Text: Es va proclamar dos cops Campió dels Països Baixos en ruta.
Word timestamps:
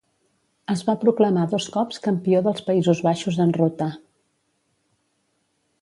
Es 0.73 0.79
va 0.87 0.95
proclamar 1.03 1.43
dos 1.51 1.67
cops 1.75 2.01
Campió 2.07 2.41
dels 2.47 2.65
Països 2.71 3.05
Baixos 3.09 3.39
en 3.47 3.55
ruta. 3.59 3.95